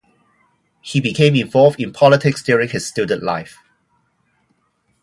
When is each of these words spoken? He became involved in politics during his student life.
He 0.81 0.99
became 0.99 1.35
involved 1.35 1.79
in 1.79 1.93
politics 1.93 2.41
during 2.41 2.69
his 2.69 2.87
student 2.87 3.21
life. 3.21 3.59